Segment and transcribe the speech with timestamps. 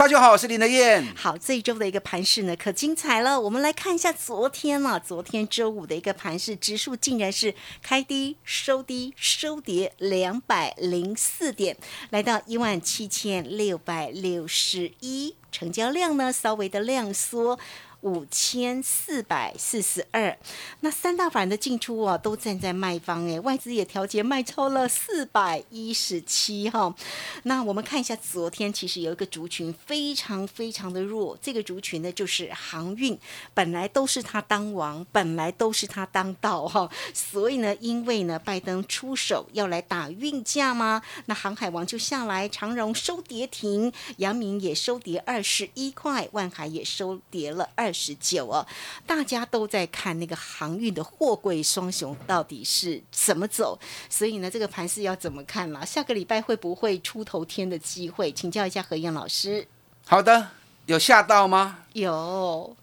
[0.00, 1.14] 大家好，我是林德燕。
[1.14, 3.38] 好，这一周的一个盘势呢，可精彩了。
[3.38, 11.76] 我们来看一下昨天啊，昨天周五的一个盘势，指数竟然是开低收低，收跌两百零四点，
[12.08, 17.58] 来到一万七千六百六十一，成交量呢稍微的量缩。
[18.02, 20.36] 五千四百四十二，
[20.80, 26.94] 那三大法人的进出啊，都站在卖方哎，外资也调节卖超了四百一十七哈。
[27.42, 33.18] 那我们看一下，昨天其实有一个族群非常非常的弱，这个族群呢就是航运，
[33.52, 48.66] 本来都是他当王，本来都是他当道哈，所以呢，因为呢拜登出手要来打运价嘛，那航海王就下来，长荣收跌停，阳明也收跌二十一块，万海也收跌了二十九哦，
[49.06, 55.84] 大家都在看那个航运的货柜双雄到底是怎么走，所以呢，这个盘势要怎么看啦？
[55.84, 58.30] 下个礼拜会不会出头天的机会？
[58.32, 59.66] 请教一下何燕老师。
[60.06, 60.48] 好的，
[60.86, 61.78] 有吓到吗？
[61.92, 62.76] 有，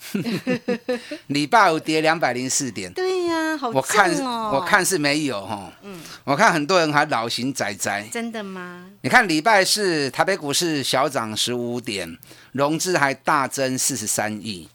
[1.27, 4.51] 礼拜五跌两百零四点，对呀、好我看哦。
[4.53, 5.71] 我看是没有哈。
[5.81, 8.05] 嗯，我看很多人还老型仔仔。
[8.11, 8.89] 真的吗？
[9.01, 12.17] 你看礼拜四台北股市小涨十五点，
[12.51, 14.67] 融资还大增四十三亿。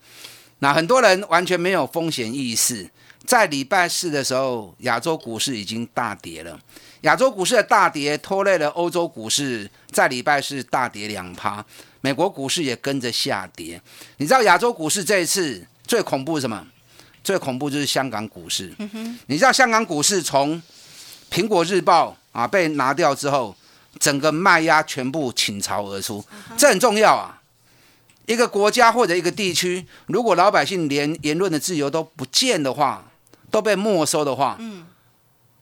[0.62, 2.88] 那很多人完全没有风险意识，
[3.26, 6.56] 在礼拜四的时候，亚洲股市已经大跌了。
[7.00, 11.64] 亚洲股市的大跌拖累了欧洲股市，在礼拜四大跌两趴，
[12.00, 13.82] 美国股市也跟着下跌。
[14.18, 16.64] 你知道亚洲股市这一次最恐怖是什么？
[17.24, 18.72] 最恐怖就是香港股市。
[19.26, 20.62] 你知道香港股市从
[21.28, 23.56] 苹果日报啊被拿掉之后，
[23.98, 26.24] 整个卖压全部倾巢而出，
[26.56, 27.41] 这很重要啊。
[28.26, 33.04] 一个国家或者一个地区，如果老百姓连言论的自由都不见的话，
[33.50, 34.86] 都被没收的话，嗯，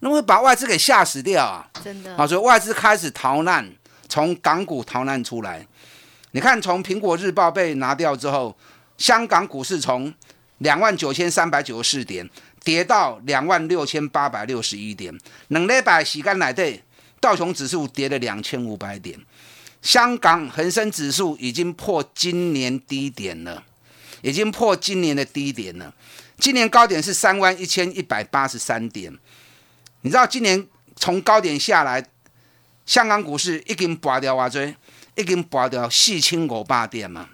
[0.01, 1.69] 那会把外资给吓死掉啊！
[1.83, 3.71] 真的啊，所以外资开始逃难，
[4.09, 5.67] 从港股逃难出来。
[6.33, 8.57] 你看，从苹果日报被拿掉之后，
[8.99, 10.13] 香港股市从
[10.59, 12.29] 两万九千三百九十四点
[12.63, 15.19] 跌到两万六千八百六十一点，
[15.49, 16.83] 两礼拜时间内底，
[17.19, 19.19] 道琼指数跌了两千五百点。
[19.83, 23.65] 香港恒生指数已经破今年低点了，
[24.23, 25.95] 已经破今年的低点了。
[26.39, 29.17] 今年高点是三万一千一百八十三点，
[30.03, 32.05] 你知道今年从高点下来，
[32.87, 34.75] 香港股市已经拔掉偌多，
[35.17, 37.29] 已经拔掉四千五百点嘛。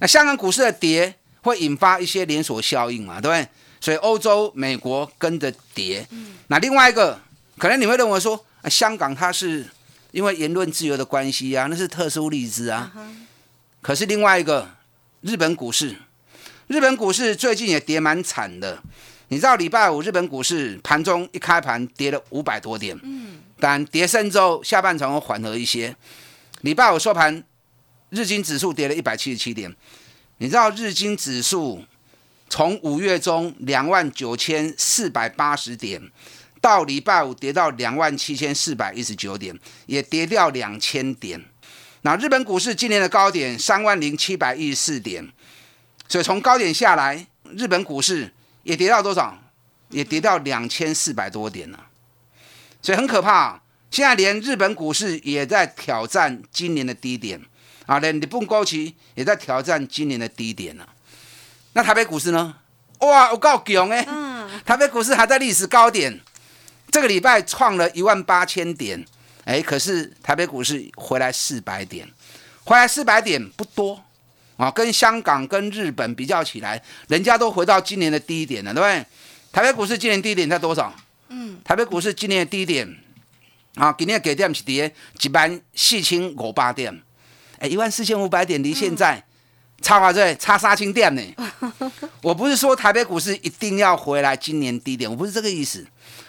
[0.00, 3.48] 那香港股市的跌会引发一些连锁效应嘛，对不对？
[3.80, 6.06] 所以欧洲、美国跟着跌。
[6.48, 7.20] 那另外一个，
[7.58, 9.68] 可能你会认为说，啊、香港它是
[10.14, 12.92] 因为言论自由的关系啊，那是特殊例子啊。
[13.82, 14.70] 可是另外一个，
[15.22, 15.96] 日本股市，
[16.68, 18.80] 日本股市最近也跌蛮惨的。
[19.26, 25.96] 你知道礼拜五日本股市盘中一开盘跌了五百多点，嗯，但跌深之后下半场又缓和一些。
[26.60, 27.42] 礼拜五收盘，
[28.10, 29.74] 日经指数跌了一百七十七点。
[30.38, 31.82] 你知道日经指数
[32.48, 36.00] 从五月中两万九千四百八十点，
[36.64, 39.54] 到礼拜五跌到两万七千四百一十九点，
[39.84, 41.44] 也跌掉两千点。
[42.00, 45.30] 那日本股市今年的高点三万零七百一十四点，
[46.08, 48.32] 所以从高点下来，日本股市
[48.62, 49.38] 也跌到多少？
[49.90, 51.78] 也跌到两千四百多点了，
[52.80, 53.60] 所以很可怕。
[53.90, 57.38] 现在连日本股市也在挑战今年的低点
[57.84, 60.88] 啊，连日本高企也在挑战今年的低点了。
[61.74, 62.56] 那台北股市呢？
[63.00, 64.02] 哇，我够强哎！
[64.08, 66.18] 嗯，台北股市还在历史高点，
[66.94, 69.04] 这个礼拜创了一万八千点，
[69.44, 72.08] 哎，可是台北股市回来四百点，
[72.62, 74.00] 回来四百点不多
[74.56, 79.04] 啊，跟香港、跟日本比较起来，人家都回到今年的低点了，对不对？
[79.50, 80.94] 台北股市今年低点在多少？
[81.30, 82.88] 嗯，台北股市今年的低点
[83.74, 87.02] 啊，今年的低点是跌一万四千五百点，
[87.58, 89.20] 哎，一万四千五百点离现在
[89.82, 91.22] 差华最差杀青店呢？
[92.22, 95.84] 我不是说台北股市一定要回来今年低点，我不是这个意思。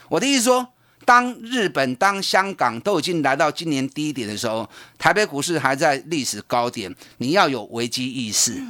[0.08, 0.68] 我的意思说，
[1.04, 4.68] 当日本、当香港都已经来到今年低点的时候，
[4.98, 8.62] 台北股市还在历史高点，你要有危机意识。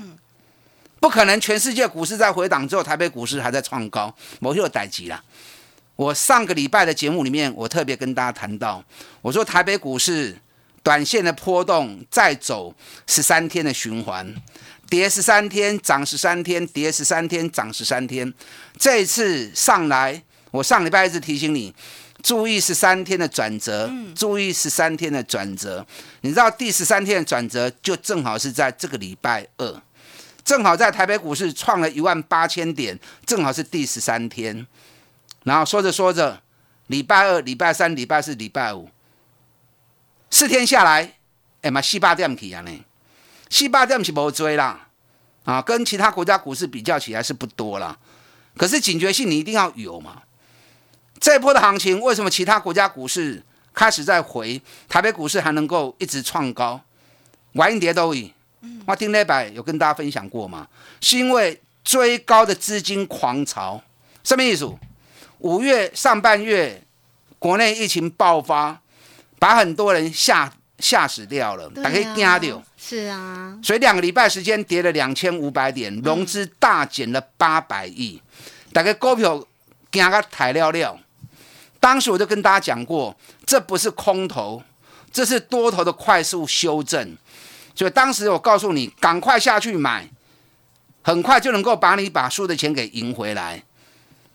[1.00, 5.24] 不可能全世界股市在回档之后，台北股市还在创高，某些有逮急了。
[5.96, 8.84] 我上个礼拜的节目里面，我特别跟大家谈到，
[9.22, 10.36] 我说台北股市
[10.84, 12.76] 短线的波动再走
[13.08, 14.36] 十三天的循环，
[14.90, 18.34] 跌十三天，涨十三天，跌十三天，涨十三天。
[18.78, 20.22] 这一次上来，
[20.56, 21.76] 我上礼拜一直提醒你，
[22.24, 25.86] 注意十三天的转折，注意十三天的转折。
[26.22, 29.82] 你知道第十三天的转折，就正好是在这个礼拜二，
[30.46, 34.66] 正好在台北股市创了一万八千点，正好是第十三天。
[35.44, 36.42] 然后说着说着，
[36.88, 38.90] 礼拜二、礼拜三、礼拜四、礼拜五，
[40.30, 41.18] 四天下来，
[41.64, 42.72] 哎妈，四八点起啊呢，
[43.50, 44.88] 四八点是无追啦，
[45.44, 47.98] 啊，跟其他国家股市比较起来是不多啦。
[48.56, 50.22] 可是警觉性你一定要有嘛。
[51.20, 53.42] 这波的行情，为什么其他国家股市
[53.74, 56.80] 开始在回，台北股市还能够一直创高？
[57.54, 58.34] 晚一跌都已，
[58.86, 60.68] 我听那百有跟大家分享过嘛，
[61.00, 63.82] 是因为追高的资金狂潮，
[64.24, 64.70] 什么意思？
[65.40, 66.84] 五月上半月，
[67.40, 68.82] 国内疫情爆发，
[69.40, 72.62] 把很多人吓吓死掉了，大家惊掉。
[72.78, 78.22] 是啊，所以两个礼拜时间跌了两千五百点，融资大减了八百亿，
[78.74, 79.44] 大家股票
[79.92, 81.00] 惊个抬了了。
[81.86, 83.16] 当时我就跟大家讲过，
[83.46, 84.64] 这不是空头，
[85.12, 87.16] 这是多头的快速修正。
[87.76, 90.10] 所以当时我告诉你，赶快下去买，
[91.04, 93.64] 很快就能够把你把输的钱给赢回来。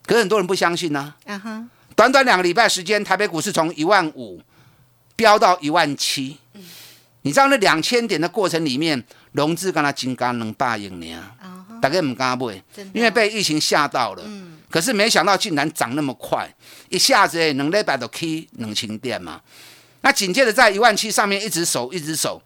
[0.07, 1.13] 可是很多人不相信呢。
[1.27, 1.65] 啊哈！
[1.97, 4.41] 短短两个礼拜时间，台北股市从一万五
[5.17, 6.39] 飙到一万七。
[7.23, 11.35] 你知道那两千点的过程里面，融资跟他金刚能霸赢你啊？
[11.83, 12.63] 大概唔敢买，
[12.93, 14.23] 因为被疫情吓到了。
[14.25, 14.50] 嗯。
[14.71, 16.49] 可是没想到竟然涨那么快，
[16.89, 19.41] 一下子哎，能礼拜都 K 能清点嘛？
[20.03, 22.41] 那紧接着在一万七上面一直守，一直守，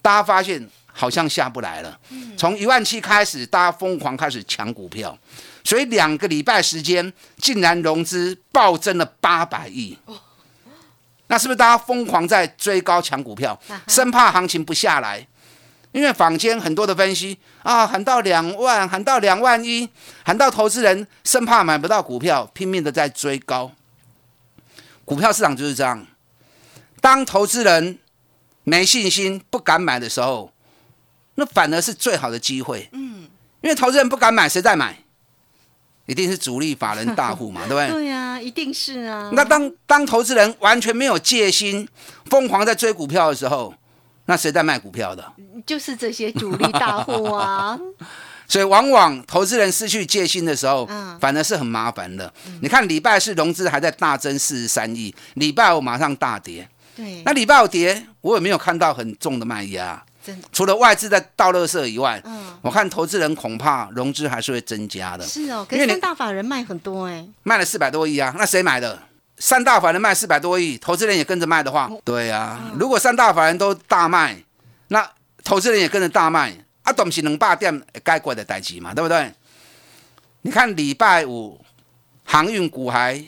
[0.00, 2.00] 大家发现好像下不来了。
[2.36, 5.16] 从一万七开始，大家疯狂开始抢股票。
[5.62, 9.96] 所以两个礼拜时间，竟然融资暴增了八百亿，
[11.28, 13.58] 那是不是大家疯狂在追高抢股票，
[13.88, 15.26] 生怕行情不下来？
[15.94, 19.88] 因为坊间很多的分析啊，喊到两万，喊到两万一，
[20.24, 23.70] 喊到投资人生怕买不到股票，拼命的在追高。
[25.04, 26.04] 股票市场就是这样，
[27.00, 28.00] 当投资人
[28.64, 30.50] 没信心、不敢买的时候，
[31.36, 32.88] 那反而是最好的机会。
[32.92, 33.28] 嗯，
[33.60, 34.98] 因为投资人不敢买，谁在买？
[36.06, 37.88] 一定是主力法人大户嘛， 对不对？
[37.92, 39.30] 对呀，一定是啊。
[39.32, 41.88] 那当当投资人完全没有戒心，
[42.26, 43.72] 疯狂在追股票的时候，
[44.26, 45.24] 那谁在卖股票的？
[45.66, 47.78] 就是这些主力大户啊。
[48.46, 52.30] 所以往往投资人失去戒心的时候，嗯反而是很麻烦的。
[52.60, 56.68] 你看礼拜四融资还在大增四十三亿，礼拜五马上大跌。
[56.94, 57.22] 对。
[57.24, 60.02] 那礼拜五跌，我也没有看到很重的卖压。
[60.52, 65.26] 除了外资在倒垃圾以外，嗯，我看投资人恐怕融资还是会增加的。
[65.26, 68.98] 是哦，可是三大法人卖很多哎，卖了四百多亿啊，那谁买的？
[69.44, 72.72] 三大法人卖四百多亿，投资人也跟着卖的话，对啊。
[72.78, 74.34] 如果三大法人都大卖，
[74.88, 75.06] 那
[75.44, 79.30] 投资人也跟着大卖，啊，东西能霸店该过的代级嘛，对不对？
[80.40, 81.60] 你看礼拜五
[82.24, 83.22] 航运股还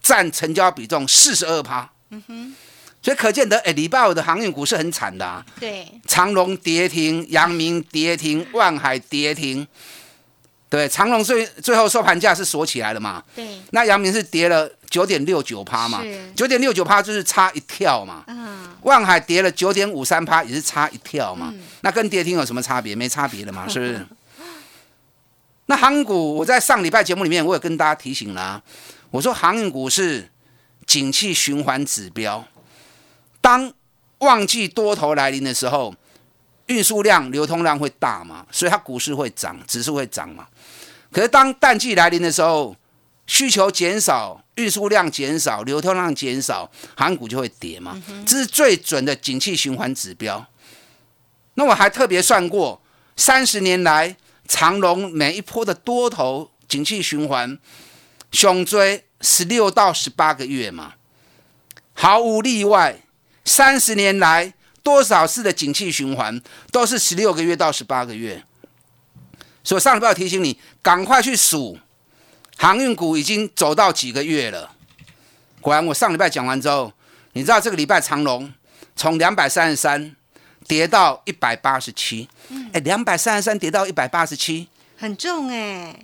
[0.00, 2.54] 占成交比重四十二趴，嗯哼。
[3.02, 5.44] 所以可见得，哎，礼拜五的航运股是很惨的啊。
[5.58, 9.66] 对，长隆跌停，阳明跌停，万海跌停。
[10.72, 13.22] 对，长隆最最后收盘价是锁起来了嘛？
[13.36, 13.60] 对。
[13.72, 16.02] 那阳明是跌了九点六九趴嘛？
[16.34, 18.24] 九点六九趴就是差一跳嘛。
[18.26, 18.70] 嗯。
[18.80, 21.52] 万海跌了九点五三趴，也是差一跳嘛。
[21.82, 22.94] 那跟跌停有什么差别？
[22.94, 24.06] 没差别的嘛，是不是？
[25.66, 28.62] 那航运股，我在上礼拜节目里面，我也跟大家提醒了，啊
[29.10, 30.30] 我说航运股是
[30.86, 32.42] 景气循环指标。
[33.42, 33.70] 当
[34.20, 35.94] 旺季多头来临的时候，
[36.66, 40.46] 运输量、流通量会大嘛，所以它股市会涨，指数会涨嘛。
[41.12, 42.74] 可是当淡季来临的时候，
[43.26, 48.02] 需求减少，运输量减少，流通量减少，航股就会跌嘛。
[48.26, 50.46] 这是最准的景气循环指标。
[51.54, 52.82] 那我还特别算过，
[53.14, 54.16] 三十年来
[54.48, 57.58] 长隆每一波的多头景气循环，
[58.30, 60.94] 熊追十六到十八个月嘛，
[61.92, 63.00] 毫无例外。
[63.44, 66.40] 三十年来，多少次的景气循环
[66.70, 68.44] 都是十六个月到十八个月。
[69.64, 71.78] 所以上礼拜提醒你，赶快去数
[72.58, 74.70] 航运股已经走到几个月了。
[75.60, 76.92] 果然，我上礼拜讲完之后，
[77.32, 78.52] 你知道这个礼拜长龙
[78.96, 80.14] 从两百三十三
[80.66, 82.28] 跌到一百八十七，
[82.72, 85.94] 哎，两百三十三跌到一百八十七，很重哎，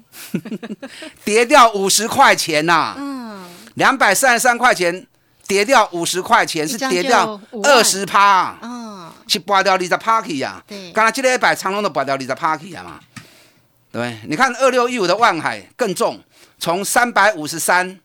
[1.24, 5.06] 跌掉五十块钱呐、嗯，两百三十三块钱
[5.46, 7.72] 跌掉五十块钱，是跌掉就5万。
[7.72, 10.62] 二十趴，嗯，是拔掉二十趴去呀。
[10.66, 10.92] 对。
[10.92, 13.00] 刚才这个一百长隆都拔掉二十趴去呀嘛，
[13.92, 14.18] 对？
[14.26, 16.20] 你看二六一五的万海更重，
[16.58, 17.98] 从三百五十三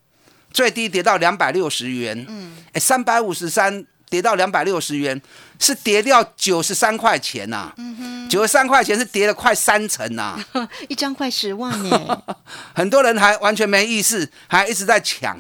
[0.51, 5.21] 最低跌到两百六十元，嗯，哎，三百五十三跌到两百六十元，
[5.59, 8.29] 是跌掉九十三块钱呐、嗯哼。
[8.29, 10.39] 九十三块钱是跌了快三成呐、
[10.89, 12.23] 一张快十万呢，
[12.73, 15.39] 很多人还完全没意识，还一直在抢。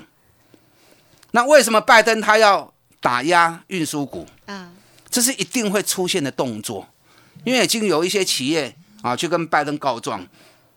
[1.31, 4.27] 那为什么拜登他要打压运输股？
[4.45, 4.69] 啊，
[5.09, 6.87] 这是一定会出现的动作，
[7.43, 10.25] 因为已经有一些企业啊去跟拜登告状，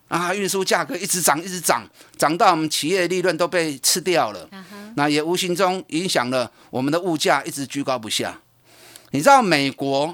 [0.08, 4.46] 啊，运输价格一直涨，一直涨，涨到我们企业利润都被吃掉了，
[4.96, 8.38] 那也无形中影响了我们的物价一直居高不下。
[9.12, 10.12] 你知道美国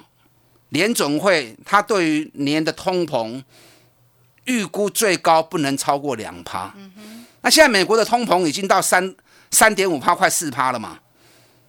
[0.68, 3.42] 联总会它对于年的通膨
[4.44, 6.72] 预估最高不能超过两趴，
[7.40, 9.14] 那现在美国的通膨已经到三
[9.50, 10.98] 三点五趴，快四趴了嘛？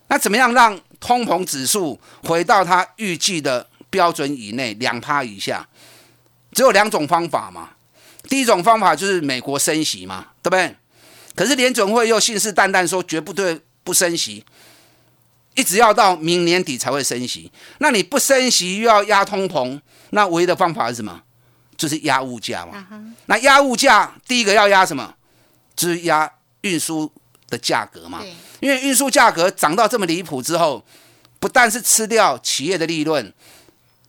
[0.10, 5.68] 那怎么样让通膨指数回到它预计的标准以内，两趴以下？
[6.54, 7.70] 只有两种方法嘛。
[8.30, 10.76] 第一种方法就是美国升息嘛，对不对？
[11.36, 14.46] 可是联准会又信誓旦旦说绝不对不升息，
[15.56, 17.52] 一直要到明年底才会升息。
[17.80, 19.82] 那你不升息又要压通膨，
[20.12, 21.22] 那唯一的方法是什么？
[21.76, 22.88] 就是压物价嘛。
[23.26, 25.16] 那压物价，第一个要压什么？
[25.76, 26.32] 就是压
[26.62, 27.12] 运输
[27.50, 28.20] 的价格嘛。
[28.22, 30.86] 对，因为运输价格涨到这么离谱之后，
[31.40, 33.34] 不但是吃掉企业的利润，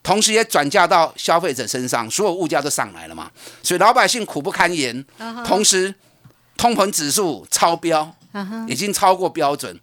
[0.05, 3.31] 同时也转嫁到消费者身上，所有物价都上来了嘛，
[3.63, 5.03] 所以老百姓苦不堪言。
[5.43, 5.91] 同时，
[6.55, 8.15] 通膨指数超标，
[8.67, 9.75] 已经超过标准，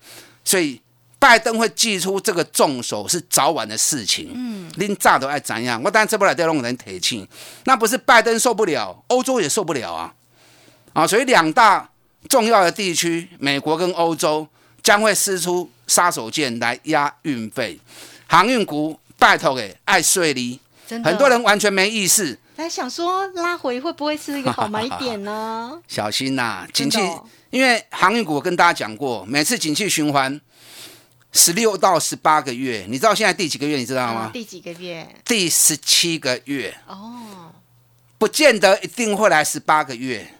[0.45, 0.81] 所以
[1.19, 4.31] 拜登会祭出这个重手是早晚的事情。
[4.33, 5.83] 嗯，拎炸都爱怎样？
[5.83, 7.29] 我当然这不来都弄人铁气，
[7.65, 10.15] 那不是拜登受不了，欧洲也受不了啊。
[10.93, 11.91] 啊，所以两大
[12.29, 14.47] 重要的地区，美国跟欧洲
[14.85, 17.81] 将会施出杀手锏来压运费，
[18.29, 25.81] 航运股拜托给爱税利，真的，很多人完全没意识，来想说拉回会不会是一个好买点呢？
[25.87, 30.41] 小心呐、景气哦，因为航运股我跟大家讲过，每次景气循环
[31.31, 33.77] 十六到十八个月，你知道现在第几个月？
[33.77, 34.23] 你知道吗？
[34.23, 35.07] 啊第几个月？
[35.25, 37.53] 第十七个月，哦，
[38.19, 40.35] 不见得一定会来十八个月，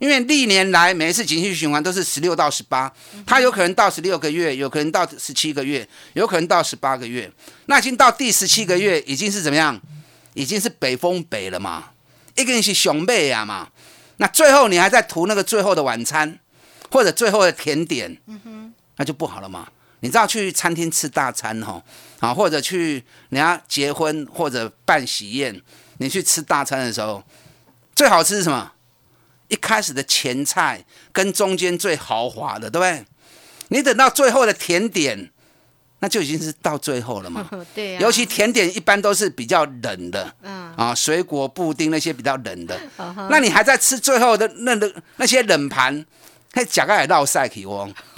[0.00, 2.90] 因为历年来每一次景气循环都是十六到十八，
[3.26, 7.30] 它有可能到十六个月，有可能到十七个月，有可能到十八个月。
[7.66, 9.78] 那已经到第十七个月，已经是怎么样？
[10.32, 11.90] 已经是北风北了嘛，
[12.34, 13.68] 一个人是熊背呀嘛。
[14.16, 16.38] 那最后你还在图那个最后的晚餐，
[16.90, 18.16] 或者最后的甜点，
[18.96, 19.68] 那就不好了嘛。
[20.00, 21.82] 你知道去餐厅吃大餐哈，
[22.20, 25.60] 啊，或者去人家结婚或者办喜宴，
[25.98, 27.22] 你去吃大餐的时候，
[27.94, 28.72] 最好吃是什么？
[29.50, 33.04] 一开始的前菜跟中间最豪华的，对不对？
[33.68, 35.30] 你等到最后的甜点，
[36.00, 37.48] 那就已经是到最后了嘛。
[37.74, 42.80] 对啊，尤其甜点一般都是比较冷的嗯，啊，水果、布丁那些比较冷的。
[42.98, 46.04] 嗯那你还在吃最后的那那那些冷盘，
[46.52, 47.94] 还假个也绕赛体翁。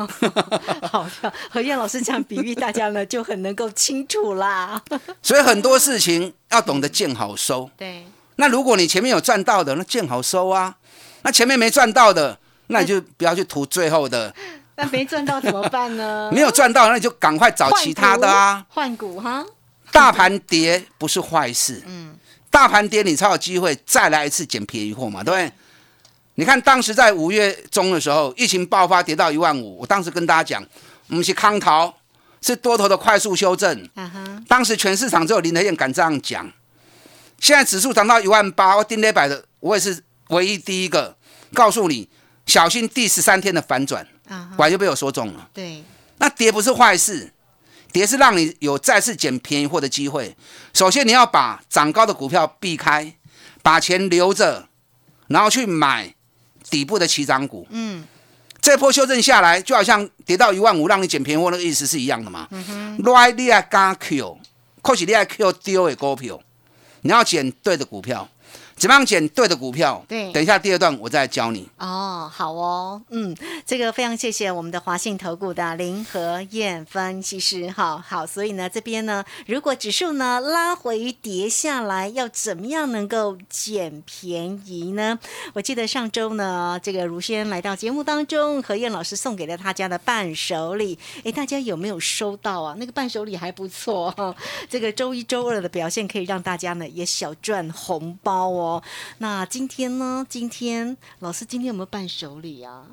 [0.91, 4.83] 好的，何燕老师这样比喻，大家呢就很能够清楚啦。
[5.23, 7.69] 所以很多事情要懂得见好收。
[7.77, 10.77] 对，那如果你前面有赚到的，那见好收啊。
[11.23, 12.39] 那前面没赚到的，
[12.69, 14.35] 那你就不要去图最后的。
[14.75, 16.31] 那没赚到怎么办呢？
[16.33, 18.65] 没有赚到，那你就赶快找其他的啊。
[18.69, 19.45] 换股哈，
[19.91, 22.17] 大盘跌不是坏事，嗯，
[22.51, 25.53] 大盘跌你才有机会再来一次捡便宜货嘛，对不对？
[26.37, 30.67] 你看当时在五月中的时候，疫情爆发跌到一万五，我当时跟大家讲，
[31.09, 31.95] 我们是康淘，
[32.41, 33.87] 是多头的快速修正。
[33.95, 36.51] 啊哈，当时全市场只有林德燕敢这样讲。
[37.39, 41.17] 现在指数涨到一万八，我丁磊百的，我也是唯一第一个
[41.55, 42.09] 告诉你，
[42.47, 45.49] 小心第十三天的反转，啊哈，果然就被我说中了。
[45.53, 45.85] 对，
[46.19, 47.33] 那跌不是坏事，
[47.93, 50.35] 跌是让你有再次捡便宜货的机会。
[50.73, 53.15] 首先你要把涨高的股票避开，
[53.63, 54.69] 把钱留着，
[55.29, 56.15] 然后去买
[56.71, 57.67] 底部的起涨股。
[57.71, 58.05] 嗯，
[58.61, 62.49] 这波修正下来，就好像跌到一万五，让你捡便宜货那个意思是一样的嘛。
[63.15, 64.39] 来、你爱敢 Q，
[64.83, 66.41] 或许你爱 Q 丢的股票，
[67.03, 68.27] 你要捡对的股票。
[68.83, 70.05] 怎么样捡对的股票？
[70.09, 71.69] 对等一下第二段我再教你。
[71.79, 73.33] 哦，好哦，嗯，
[73.65, 85.17] 这个非常谢谢我们的华信投顾的林和燕分析师，哈，好，所以呢，这边呢，如果指数呢拉回跌下来，要怎么样能够捡便宜呢？
[85.53, 92.75] 我记得上周呢，这个如仙来到节目当中，何燕老师送给了他家的伴手礼，哎，大家有没有收到啊？
[92.77, 94.35] 那个伴手礼还不错哈，
[94.69, 98.72] 这个周一周二的表现可以让大家呢也小赚红包哦。
[99.19, 100.25] 那今天呢？
[100.29, 102.85] 今天老师今天有没有伴手礼啊？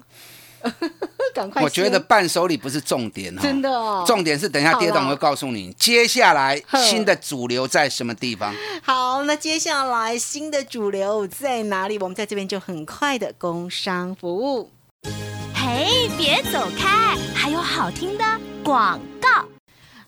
[1.33, 1.61] 赶快！
[1.61, 8.53] 我觉得伴手礼不是重点哦，真的哦重点是等一下第二段好啦我会告诉你，接下来新的主流在什么地方。
[8.83, 11.97] 好，那接下来新的主流在哪里？
[11.99, 14.69] 我们在这边就很快的工商服务。
[15.53, 18.25] 嘿，别走开，还有好听的
[18.63, 19.45] 广告。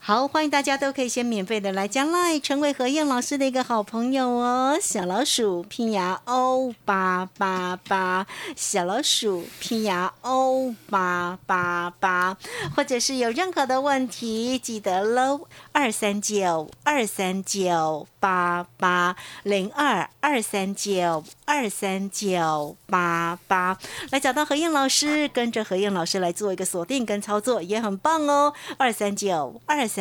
[0.04, 4.76] 好，欢迎大家都可以先免费的来加 line，成为何燕老师的一个好朋友哦。
[4.82, 12.36] 小老鼠拼牙 O 八八八，小老鼠拼牙 O 八八八，
[12.76, 15.42] 或者是有任何的问题，记得喽，
[15.72, 23.78] 二三九二三九八八零二二三九二三九八八，
[24.10, 28.52] 来找到何燕老师，跟着何燕老师来做一个锁定跟操作，也很棒哦。
[28.80, 30.01] 二三九二三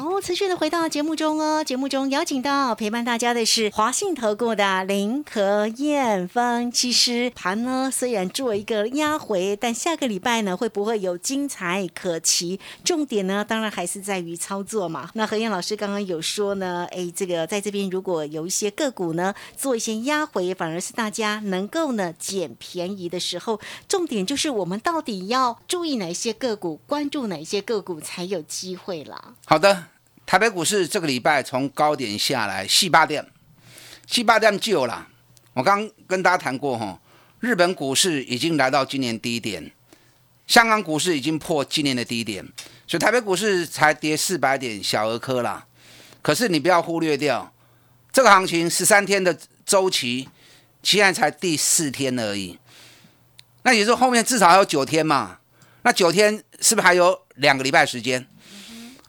[0.00, 1.64] 好，持续的回到节目中哦。
[1.64, 7.32] 节目中邀请到陪伴大家的是华信投顾的林和燕分析师。
[7.34, 12.60] 盘呢虽然做一个压回，但下个礼拜呢会不会有精彩可期？
[12.84, 15.10] 重点呢当然还是在于操作嘛。
[15.14, 23.58] 那何燕老师刚刚有说呢，哎，这个在这边如果有一些个股呢做一些压回，反而是大家能够呢捡便宜的时候。
[23.88, 29.34] 重点就是我们到底要注意哪些个股，关注哪些个股才有机会啦。
[29.44, 29.86] 好的，
[30.28, 33.26] 台北股市这个礼拜从高点下来，细八点，
[34.06, 35.08] 细八点就有了。
[35.54, 37.00] 我刚跟大家谈过哈，
[37.40, 39.72] 日本股市已经来到今年低点，
[40.46, 42.46] 香港股市已经破今年的低点，
[42.86, 45.64] 所以台北股市才跌四百点，小儿科啦。
[46.20, 47.50] 可是你不要忽略掉，
[48.12, 50.28] 这个行情十三天的周期，
[50.82, 52.58] 现在才第四天而已。
[53.62, 55.38] 那也就是后面至少还有九天嘛，
[55.84, 58.26] 那九天是不是还有两个礼拜时间？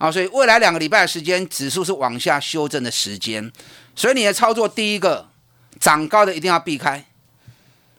[0.00, 3.52] 啊，所以未来两个礼拜的时间，指数是往下修正的时间，
[3.94, 5.28] 所以你的操作第一个
[5.78, 7.04] 涨高的一定要避开。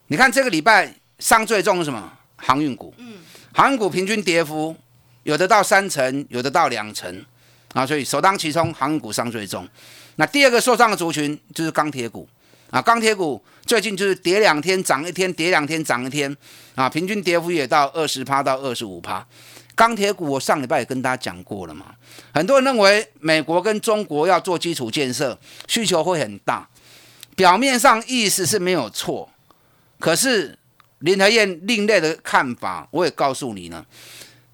[0.07, 2.11] 你看这个礼拜伤最重是什么？
[2.37, 3.19] 航运股，嗯，
[3.53, 4.75] 航运股平均跌幅
[5.21, 7.23] 有的到三成，有的到两成，
[7.73, 9.69] 啊，所以首当其冲，航运股伤最重。
[10.15, 12.27] 那第二个受伤的族群就是钢铁股，
[12.71, 16.35] 啊，钢铁股最近就是跌两天涨一天，跌两天涨一天，
[16.73, 19.23] 啊，平均跌幅也到二十趴到二十五趴。
[19.81, 21.87] 钢铁股，我上礼拜也跟大家讲过了嘛。
[22.35, 25.35] 很多人认为美国跟中国要做基础建设，
[25.67, 26.69] 需求会很大，
[27.35, 29.27] 表面上意思是没有错。
[29.99, 30.55] 可是
[30.99, 33.83] 林和燕另类的看法，我也告诉你呢。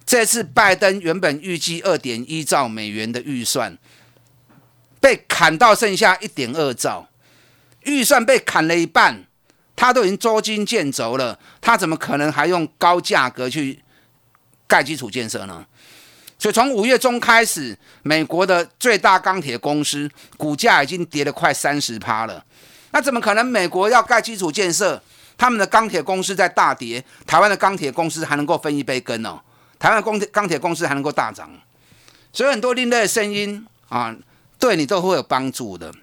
[0.05, 3.77] 这次拜登原本预计二点一兆美元的预算，
[5.01, 7.09] 被砍到剩下一点二兆，
[7.83, 9.25] 预算被砍了一半，
[9.75, 13.81] 他都已经捉襟见肘了，他怎么可能还用高价格去？
[14.67, 15.65] 盖基础建设呢，
[16.37, 22.43] 所以从五月中开始，美国的最大钢铁公司股价已经跌了快三十趴了。
[22.91, 23.45] 那怎么可能？
[23.45, 25.01] 美国要盖基础建设，
[25.37, 29.39] 他们的钢铁公司在大跌，台湾的钢铁公司还能够分一杯羹哦？
[29.79, 31.49] 台湾钢铁钢铁公司还能够大涨？
[32.31, 34.15] 所以很多另类的声音啊，
[34.59, 35.93] 对你都会有帮助的。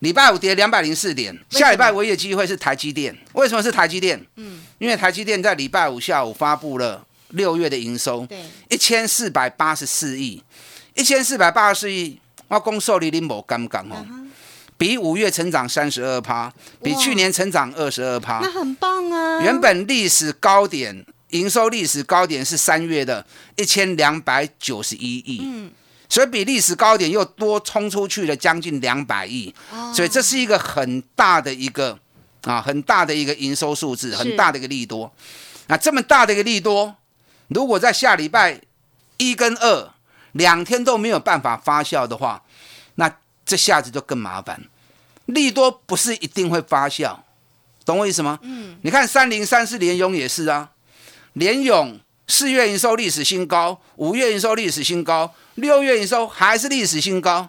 [0.00, 3.16] 礼拜五跌两百零四点，下礼拜唯一的机会是台积电。
[3.32, 4.24] 为什么是台积电？
[4.36, 7.04] 嗯，因为台积电在礼拜五下午发布了。
[7.36, 10.42] 六月的营收，对，一千四百八十四亿，
[10.94, 12.18] 一千四百八十四亿，
[12.48, 14.04] 我公受你林某刚刚哦，
[14.76, 19.40] 比五月成长三十二趴，比去年成长二十二趴，那很棒啊！
[19.42, 23.24] 原本历史高点营收历史高点是三月的
[23.56, 25.70] 一千两百九十一亿，嗯，
[26.08, 31.98] 所以比历史高点又多冲出去了将近两百亿，哦，所以这是一个很大的一个
[32.44, 35.12] 啊，很大的一个营收数字，很大的一个利多，
[35.66, 36.94] 那这么大的一个利多。
[37.48, 38.60] 如果在下礼拜
[39.16, 39.90] 一跟二
[40.32, 42.42] 两天都没有办法发酵的话，
[42.96, 44.64] 那这下子就更麻烦。
[45.26, 47.16] 利多不是一定会发酵，
[47.84, 48.38] 懂我意思吗？
[48.42, 50.70] 嗯，你看三零三四联勇也是啊，
[51.32, 57.48] 联勇四月营收历史新高，五月营收历史新高，六月营收还是历史新高，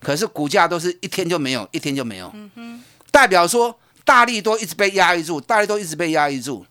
[0.00, 2.30] 可是股价都是一天就没有，一天就没有。
[2.34, 6.64] 嗯哼，代表说大力多一直被压抑住，大力多一直被压抑住，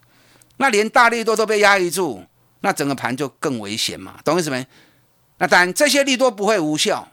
[0.58, 2.24] 那连大力多都被压抑住，
[2.62, 4.66] 那整个盘就更危险嘛，懂我意思没？
[5.38, 7.08] 那当然这些利多不会无效。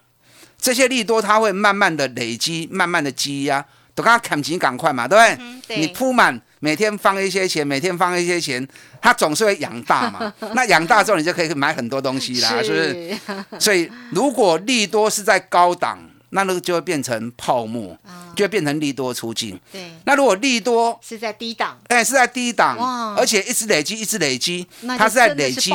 [0.59, 3.63] 这些利多它会慢慢的累积，慢慢的积压，
[3.95, 5.45] 都刚刚砍钱赶快嘛，对不对？
[5.45, 8.67] 嗯对你铺满，每天放一些钱，每天放一些钱，
[9.03, 10.33] 它总是会养大嘛。
[10.57, 13.17] 那养大之后，你就可以买很多东西啦， 是不是？
[13.61, 15.99] 所以如果利多是在高档，
[16.31, 17.97] 那那个就会变成泡沫，
[18.35, 19.59] 就会变成利多出境。
[19.71, 22.77] 对，那如果利多是在低档，哎，是在低档，
[23.17, 24.67] 而且一直累积，一直累积
[24.99, 25.71] 它是在累积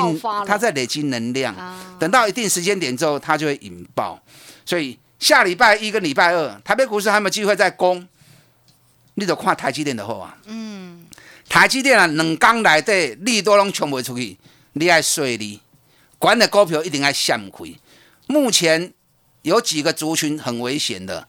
[0.45, 1.95] 它在累积能量啊。
[1.99, 4.21] 等到一定时间点之后，它就会引爆。
[4.65, 8.07] 所以下礼拜一跟礼拜二，台北股市还有没有机会再攻？
[9.15, 10.37] 你得看台积电的后啊。
[10.45, 11.05] 嗯。
[11.49, 14.37] 台积电啊，两刚来的利多拢冲不出去，
[14.73, 15.59] 你爱碎利，
[16.17, 17.75] 管的股票一定爱向亏。
[18.27, 18.93] 目前
[19.43, 21.27] 有几个族群很危险的，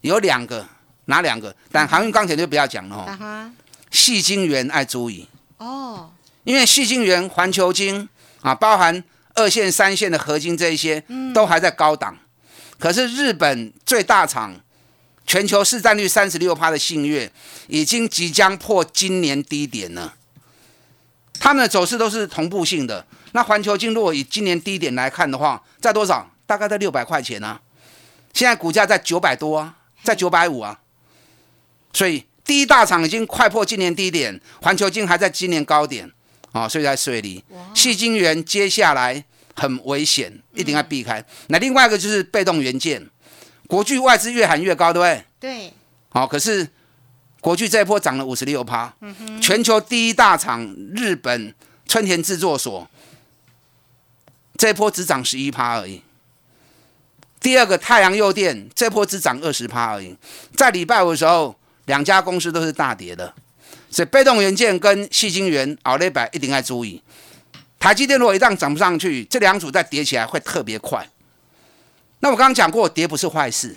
[0.00, 0.66] 有两个，
[1.06, 1.54] 哪两个？
[1.70, 3.52] 但航运钢铁就不要讲了哈，
[3.90, 6.10] 细晶圆爱注意，哦，
[6.44, 8.08] 因为细晶圆、环球晶
[8.40, 9.02] 啊，包含
[9.34, 12.16] 二线、三线的合金这一些，都还在高档。
[12.78, 14.58] 可是日本最大厂、
[15.26, 17.30] 全球市占率三十六趴的信越，
[17.68, 20.14] 已经即将破今年低点了。
[21.38, 23.06] 他们的走势都是同步性的。
[23.32, 26.28] 那环球晶如果以今年低点来看的话，在多少？
[26.50, 27.60] 大概在六百块钱啊。
[28.34, 30.80] 现在股价在九百多啊，在九百五啊。
[31.92, 36.10] 所以第一大厂已经快破今年低点，环球金还在今年高点
[36.50, 37.44] 啊，所以在水里。
[37.72, 41.24] 细晶圆接下来很危险，一定要避开。
[41.46, 43.08] 那另外一个就是被动元件，
[43.68, 45.24] 国巨外资越喊越高，对不对？
[45.38, 45.72] 对，
[46.08, 46.68] 好、可是
[47.40, 48.92] 国巨这一波涨了五十六趴，
[49.40, 51.54] 全球第一大厂日本
[51.86, 52.90] 春田制作所
[54.56, 56.02] 这一波只涨十一趴而已。
[57.40, 60.14] 第二个太阳诱电这波只涨二十趴而已，
[60.54, 63.32] 在礼拜五的时候，两家公司都是大跌的，
[63.90, 67.02] 所以被动元件跟细晶圆、奥利百一定要注意。
[67.78, 71.08] 台积电如果一旦涨不上去，这两组再跌起来会特别快。
[72.20, 73.74] 那我刚刚讲过，跌不是坏事，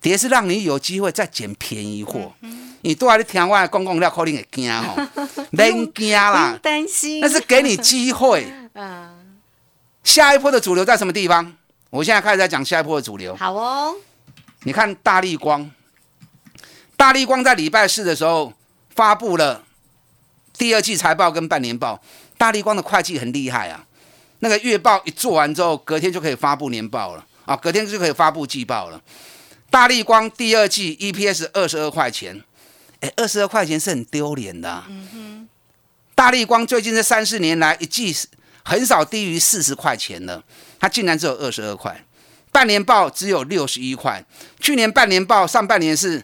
[0.00, 2.32] 跌是让你有机会再捡便宜货。
[2.80, 5.08] 你都还在听我的公共料，可能会惊哦，
[5.52, 8.52] 免惊不啦用，担心，那是给你机会。
[8.74, 9.38] 嗯，
[10.02, 11.54] 下一波的主流在什么地方？
[11.92, 13.36] 我现在开始在讲下一波的主流。
[13.36, 13.94] 好哦，
[14.62, 15.70] 你看大力光，
[16.96, 18.50] 大力光在礼拜四的时候
[18.94, 19.62] 发布了
[20.56, 22.02] 第二季财报跟半年报。
[22.38, 23.84] 大力光的会计很厉害啊，
[24.38, 28.98] 那个月报一做完之后，隔天就可以发布年报了啊，隔天就可以发布季报了。
[29.68, 32.42] 大力光第二季 EPS 二十二块钱，
[33.00, 34.88] 哎，二十二块钱是很丢脸的、啊。
[36.14, 38.16] 大力光最近这三四年来一季
[38.64, 40.42] 很少低于四十块钱了，
[40.82, 42.04] 它竟然只有二十二块。
[42.50, 44.22] 半年报只有六十一块，
[44.58, 46.22] 去年半年报上半年是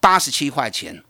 [0.00, 1.02] 八十七块钱。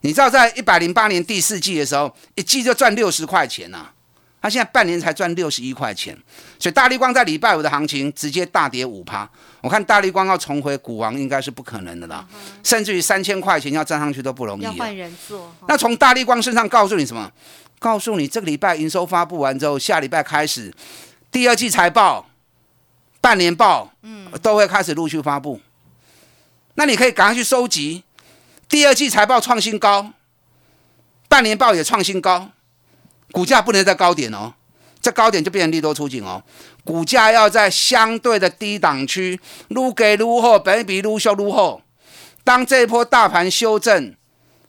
[0.00, 3.92] 你知道，在一百零八年第四季的时候，一季就赚六十块钱呐、啊，
[4.40, 6.16] 他现在半年才赚六十一块钱，
[6.58, 9.28] 所以大力光在礼拜五的行情直接大跌五趴。
[9.60, 12.26] 我看大力光要重回股王应该是不可能的啦，
[12.64, 14.72] 甚至于三千块钱要站上去都不容易啊。
[14.72, 17.30] 要换人做，那从大力光身上告诉你什么？
[17.78, 20.72] 告诉你这个礼拜营收发布完之后，下礼拜开始
[21.36, 22.30] 第二季财报、
[23.20, 25.60] 半年报，嗯，都会开始陆续发布。
[26.76, 28.04] 那你可以赶快去收集，
[28.70, 30.12] 第二季财报创新高，
[31.28, 32.52] 半年报也创新高，
[33.32, 34.54] 股价不能在高点哦，
[35.02, 36.42] 这高点就变成利多出境哦。
[36.84, 41.82] 股价要在相对的低档区，撸给撸后，本一比撸修撸后。
[42.44, 44.16] 当这一波大盘修正，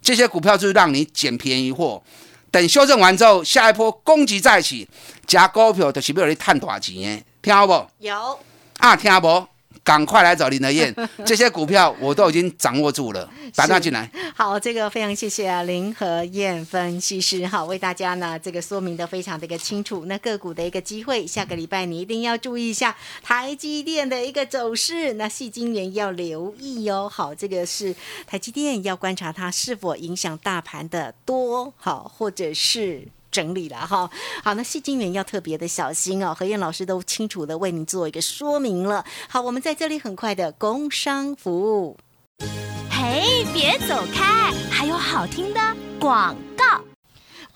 [0.01, 2.03] 这些股票就是让你捡便宜货。
[2.51, 4.87] 等修正完之后，下一波攻击再起，
[5.25, 7.85] 加股票就是要你赚大钱的，听好不？
[7.99, 8.39] 有
[8.79, 9.47] 啊，听不？
[9.87, 10.93] 赶快来找林德燕，
[11.25, 14.11] 这些股票我都已经掌握住了，打电话进来。
[14.35, 20.03] 好，这个非常谢谢啊林和燕分析师，好为大家呢这个说明的非常的一个清楚。
[20.03, 27.09] 那个股的一个机会，下个礼拜你一定要注意一下台积电的一个走势，那细晶圆要留意哦。
[27.09, 27.95] 好，这个是
[28.25, 33.07] 台积电要观察它是否影响大盘的多好，或者是。
[33.31, 34.09] 整理了哈，
[34.43, 36.35] 好，那细晶圆要特别的小心哦。
[36.37, 39.05] 何燕老师都清楚的为您做一个说明了。
[39.29, 41.97] 好，我们在这里很快的工商服务。
[42.89, 45.59] 嘿，别走开，还有好听的
[45.99, 46.96] 广告。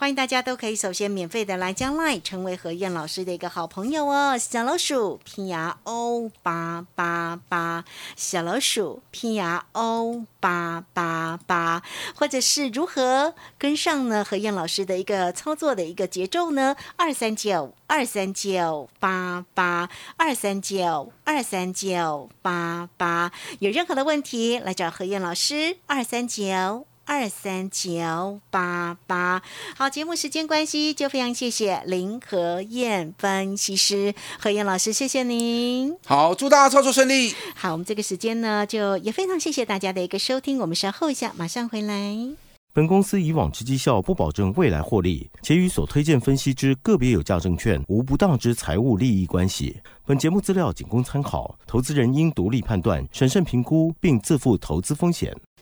[0.02, 7.86] 欢迎大家都可以首先免费的来加 Line 成为何燕老师的一个好朋友哦，小老鼠拼牙 O 八八八，
[8.16, 11.84] 小老鼠拼牙 O 八八八，
[12.16, 14.26] 或者是如何跟上呢？
[14.28, 16.76] 何燕老师的一个操作的一个节奏呢？
[16.96, 19.88] 二三九二三九八八
[20.18, 26.88] 二三九二三九八八，有任何的问题来找何燕老师，二三九。
[27.06, 29.42] 二三九八八，
[29.76, 35.96] 好，节目时间关系，就非常谢谢林和燕分析师何燕老师，谢谢您。
[36.06, 37.34] 好，祝大家操作顺利。
[37.56, 42.16] 好，我们这个时间呢，就也非常谢谢大家的一个收听，我们稍后一下，马上回来。
[42.74, 49.82] 本公司以往之绩效不保证未来获利，且与所推荐分析之个别有价证券无不当之财务利益关系。
[50.06, 55.36] 本节目资料仅供参考，投资人应独立判断、审慎评估，并自负投资风险。